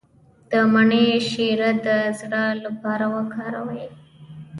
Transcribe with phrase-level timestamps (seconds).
[0.49, 1.87] د مڼې شیره د
[2.19, 3.83] زړه لپاره وکاروئ